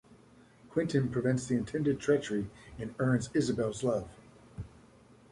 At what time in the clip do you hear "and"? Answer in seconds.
2.79-2.95